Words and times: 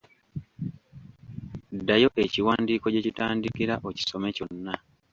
Ddayo 1.79 2.09
ekiwandiiko 2.23 2.85
gye 2.91 3.03
kitandikira 3.05 3.73
okisome 3.89 4.29
kyonna. 4.37 4.73